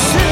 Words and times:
shit 0.00 0.29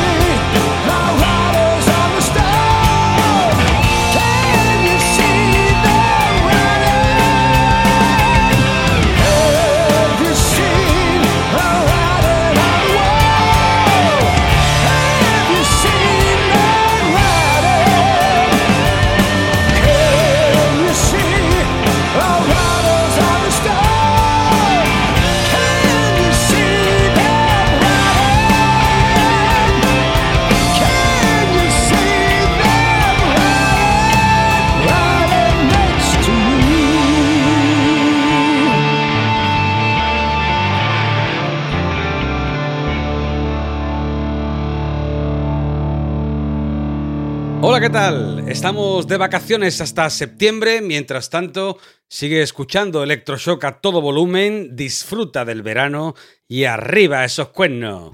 Estamos 47.89 49.07
de 49.07 49.17
vacaciones 49.17 49.81
hasta 49.81 50.11
septiembre, 50.11 50.83
mientras 50.83 51.31
tanto 51.31 51.79
sigue 52.07 52.43
escuchando 52.43 53.03
Electroshock 53.03 53.65
a 53.65 53.81
todo 53.81 54.03
volumen, 54.03 54.77
disfruta 54.77 55.47
del 55.47 55.63
verano 55.63 56.15
y 56.47 56.65
arriba 56.65 57.25
esos 57.25 57.49
cuernos. 57.49 58.11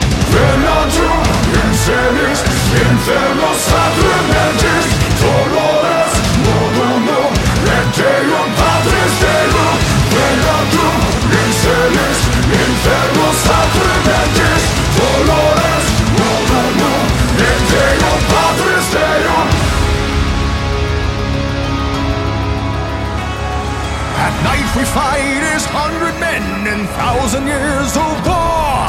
At 24.25 24.33
night 24.41 24.65
we 24.73 24.89
fight 24.89 25.45
as 25.53 25.69
hundred 25.69 26.17
men 26.17 26.65
in 26.65 26.89
thousand 26.97 27.45
years 27.45 27.93
of 27.93 28.17
war. 28.25 28.89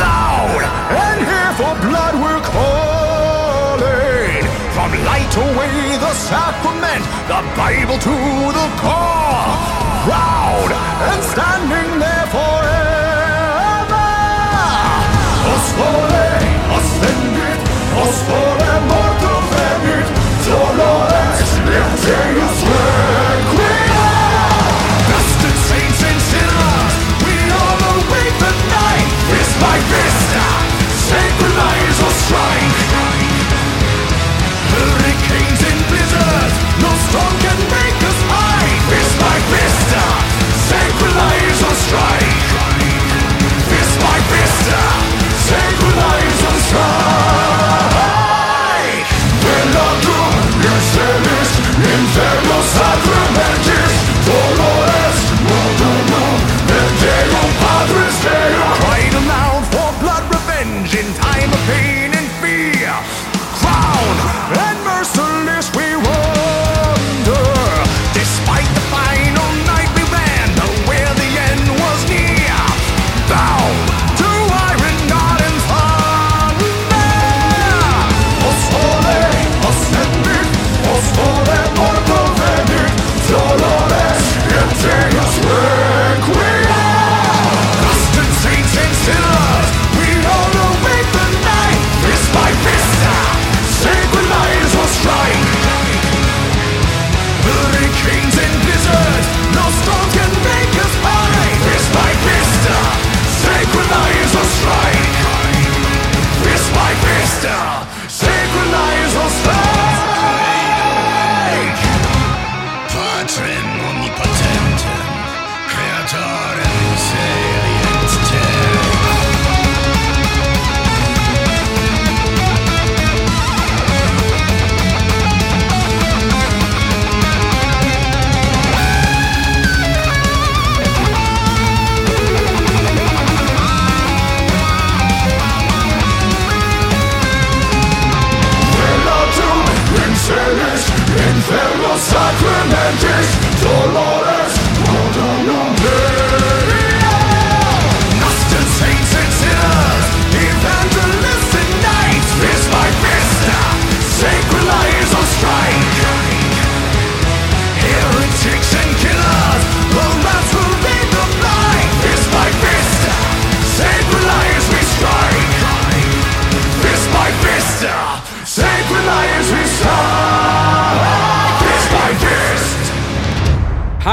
Loud 0.00 0.64
and 0.96 1.20
here 1.28 1.52
for 1.60 1.76
blood 1.84 2.16
we're 2.16 2.40
calling. 2.40 4.40
From 4.72 4.96
light 5.04 5.34
away 5.44 6.00
the 6.00 6.14
sacrament, 6.16 7.04
the 7.28 7.44
Bible 7.52 8.00
to 8.00 8.16
the 8.56 8.68
core. 8.80 9.52
Proud 10.08 10.72
and 10.72 11.20
standing 11.20 12.00
there 12.00 12.26
forever. 12.32 14.08
Osvore, 15.52 16.32
ascendit, 16.76 17.60
osvore 18.00 18.72
mortum 18.88 19.44
venit, 19.52 20.08
dolores, 20.48 21.50
libertae. 21.68 22.41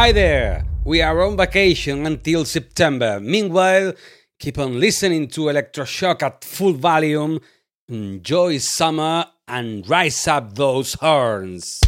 Hi 0.10 0.14
there! 0.14 0.66
We 0.86 1.04
are 1.04 1.22
on 1.22 1.38
vacation 1.38 2.08
until 2.08 2.44
September. 2.44 3.20
Meanwhile, 3.20 3.94
keep 4.40 4.58
on 4.58 4.80
listening 4.80 5.28
to 5.28 5.42
Electroshock 5.42 6.24
at 6.24 6.44
full 6.44 6.74
volume. 6.74 7.40
Enjoy 7.88 8.58
summer 8.58 9.28
and 9.48 9.88
rise 9.88 10.28
up 10.28 10.56
those 10.56 10.96
horns. 10.96 11.80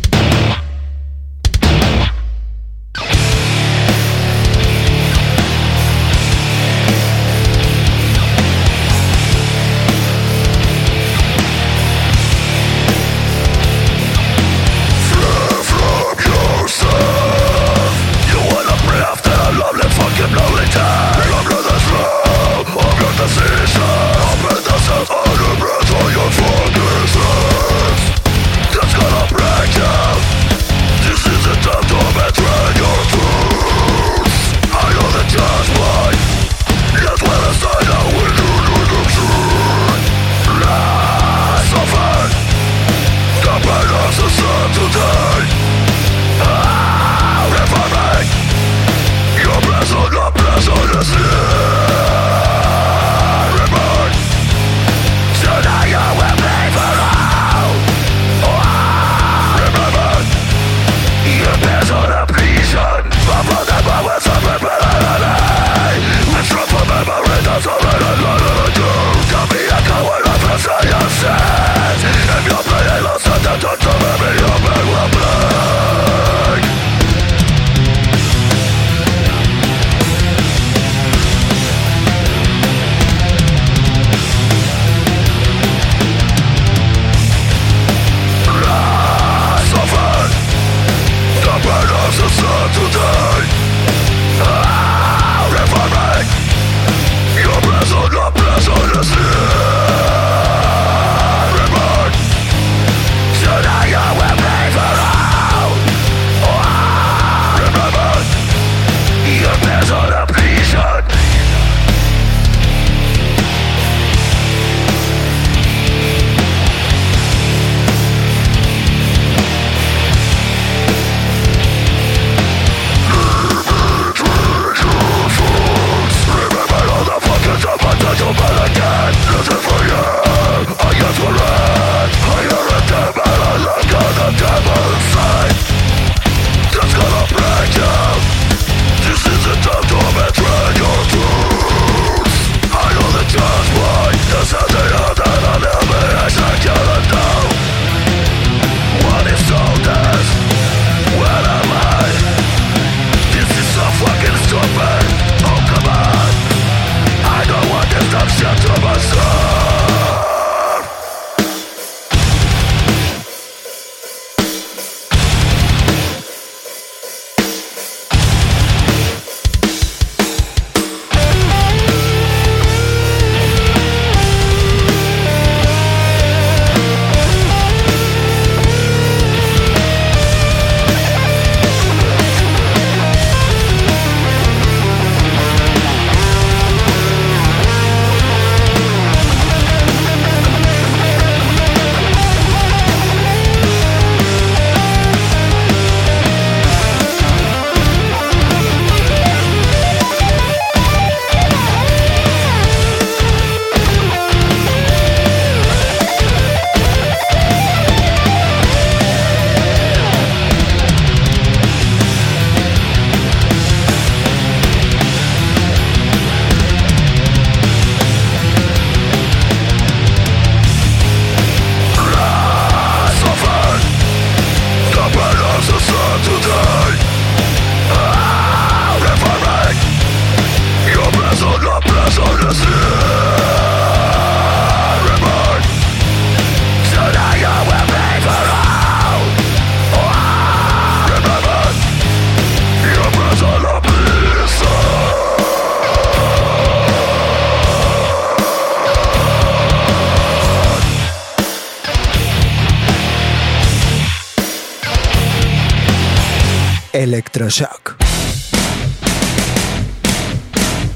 Electroshock. 257.52 257.98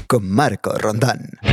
Con 0.06 0.30
Marco 0.30 0.72
Rondán. 0.78 1.45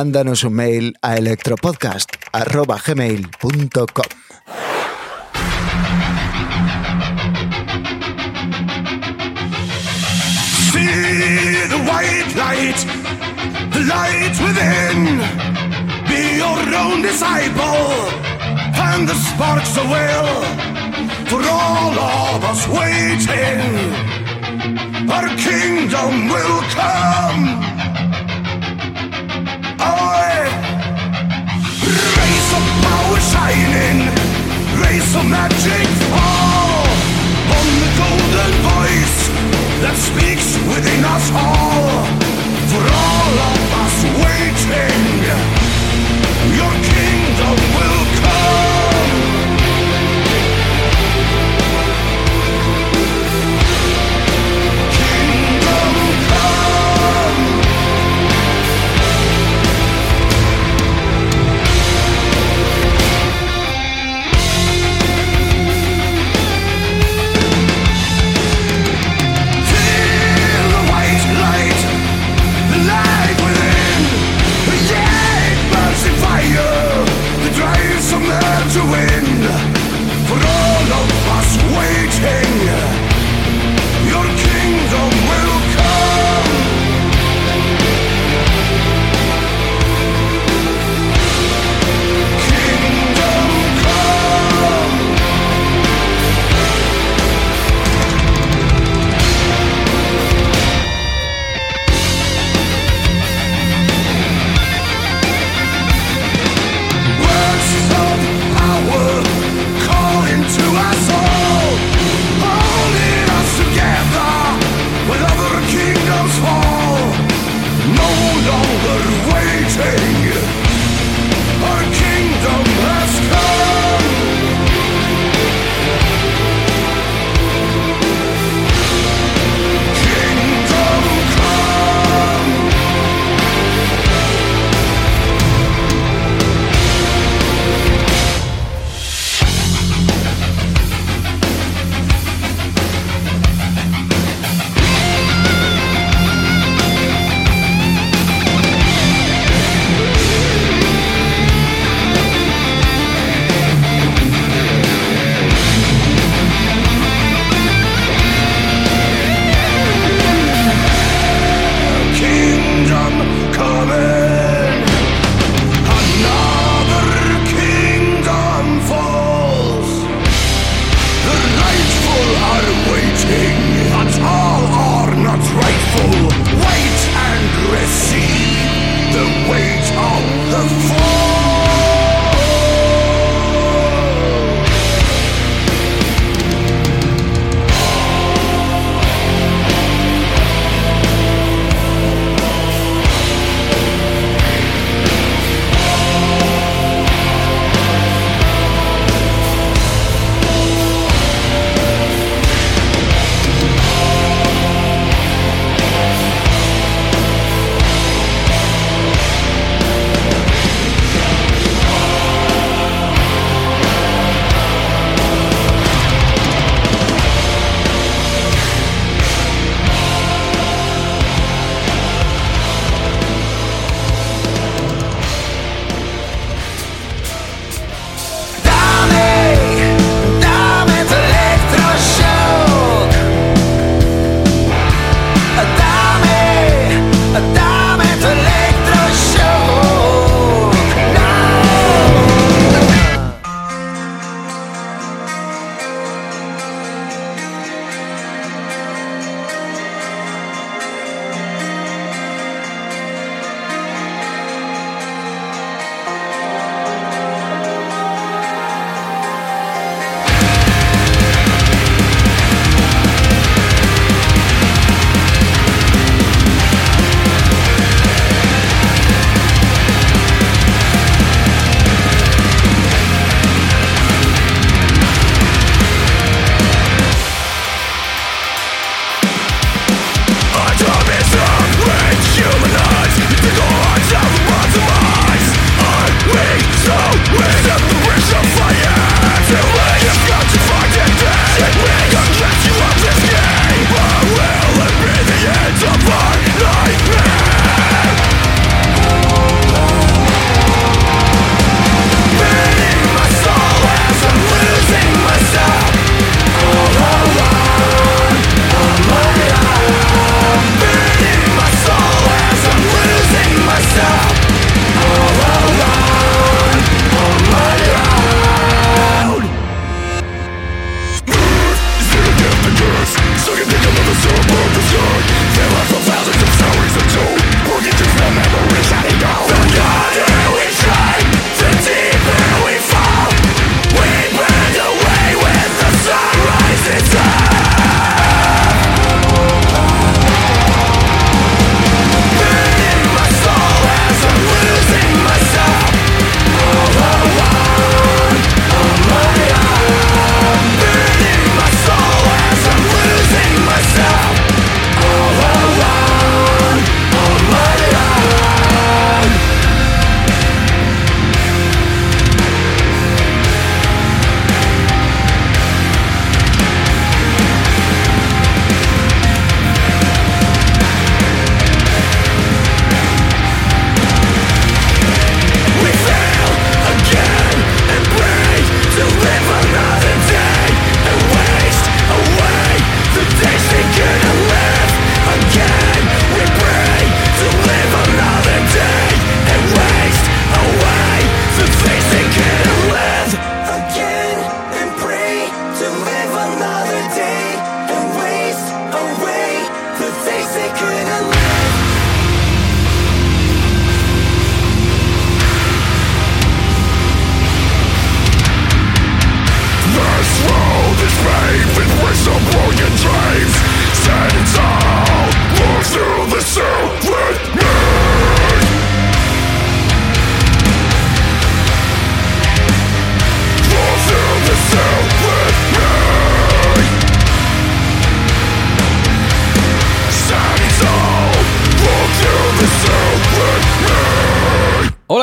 Mándanos 0.00 0.44
un 0.44 0.54
mail 0.54 0.96
a 1.02 1.16
electropodcast.gmail.com 1.18 4.06
See 10.72 11.68
the 11.68 11.76
white 11.90 12.32
light, 12.34 12.78
the 13.74 13.80
light 13.94 14.34
within. 14.46 14.98
Be 16.08 16.20
your 16.42 16.62
own 16.82 16.98
disciple, 17.02 18.08
and 18.88 19.02
the 19.06 19.16
sparks 19.28 19.76
of 19.76 19.84
will 19.96 20.32
for 21.28 21.42
all 21.46 21.92
of 21.98 22.42
us 22.52 22.62
waiting. 22.68 23.60
Our 25.10 25.28
kingdom 25.36 26.28
will 26.32 26.62
come. 26.78 27.89
Power 33.10 33.20
shining, 33.20 33.98
rays 34.82 35.14
of 35.16 35.24
magic 35.26 35.88
on 37.50 37.66
the 37.82 37.90
golden 37.98 38.52
voice 38.70 39.28
that 39.82 39.96
speaks 39.96 40.54
within 40.70 41.04
us 41.04 41.26
all. 41.34 42.06
For 42.70 42.84
all 42.86 43.34
of 43.50 43.60
us 43.82 43.96
waiting, 44.22 45.02
your 46.54 46.74
kingdom 46.86 47.19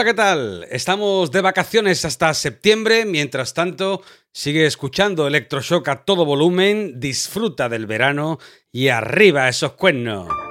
¿qué 0.07 0.13
tal? 0.13 0.65
Estamos 0.71 1.31
de 1.31 1.41
vacaciones 1.41 2.05
hasta 2.05 2.33
septiembre, 2.33 3.03
mientras 3.03 3.53
tanto 3.53 4.01
sigue 4.31 4.65
escuchando 4.65 5.27
Electroshock 5.27 5.85
a 5.89 6.05
todo 6.05 6.23
volumen, 6.23 6.97
disfruta 6.97 7.67
del 7.67 7.87
verano 7.87 8.39
y 8.71 8.87
arriba 8.87 9.49
esos 9.49 9.73
cuernos. 9.73 10.46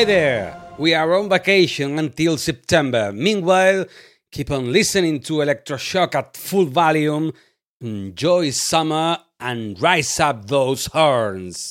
Hi 0.00 0.04
there! 0.06 0.56
We 0.78 0.94
are 0.94 1.12
on 1.14 1.28
vacation 1.28 1.98
until 1.98 2.38
September. 2.38 3.12
Meanwhile, 3.12 3.84
keep 4.32 4.50
on 4.50 4.72
listening 4.72 5.20
to 5.24 5.44
Electroshock 5.44 6.14
at 6.14 6.38
full 6.38 6.64
volume. 6.64 7.34
Enjoy 7.82 8.48
summer 8.48 9.18
and 9.38 9.78
rise 9.78 10.18
up 10.18 10.46
those 10.46 10.86
horns. 10.86 11.70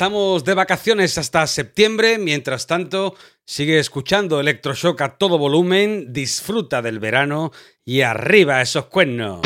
Estamos 0.00 0.44
de 0.44 0.54
vacaciones 0.54 1.18
hasta 1.18 1.46
septiembre, 1.46 2.16
mientras 2.16 2.66
tanto 2.66 3.16
sigue 3.44 3.78
escuchando 3.78 4.40
Electroshock 4.40 4.98
a 5.02 5.18
todo 5.18 5.36
volumen, 5.36 6.10
disfruta 6.10 6.80
del 6.80 6.98
verano 6.98 7.52
y 7.84 8.00
arriba 8.00 8.62
esos 8.62 8.86
cuernos. 8.86 9.42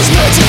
Electroshock. 0.00 0.39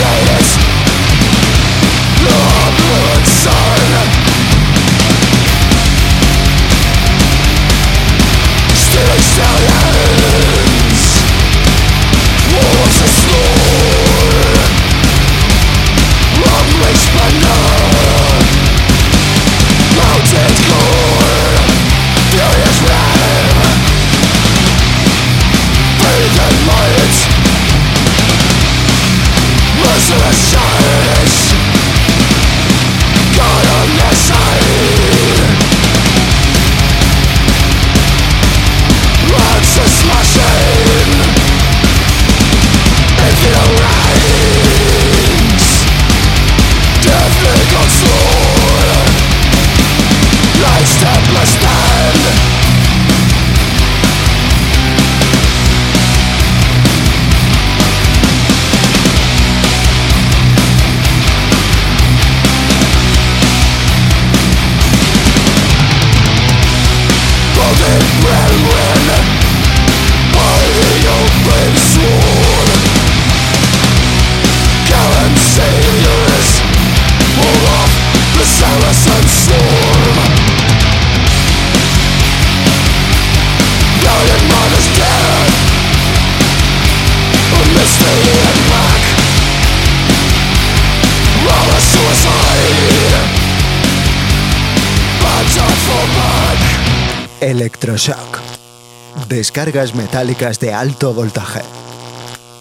Descargas 99.54 99.93
metálicas 99.93 100.62
de 100.62 100.74
alto 100.74 101.14
voltaje. 101.14 101.60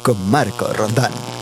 Con 0.03 0.29
Marco 0.29 0.67
Rondán. 0.73 1.40